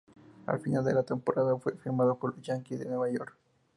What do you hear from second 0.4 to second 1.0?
Al final de